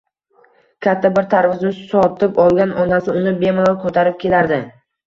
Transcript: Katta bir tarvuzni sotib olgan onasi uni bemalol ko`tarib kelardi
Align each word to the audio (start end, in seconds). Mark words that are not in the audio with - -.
Katta 0.85 1.11
bir 1.17 1.27
tarvuzni 1.35 1.75
sotib 1.91 2.41
olgan 2.47 2.75
onasi 2.87 3.17
uni 3.23 3.39
bemalol 3.47 3.81
ko`tarib 3.87 4.23
kelardi 4.27 4.65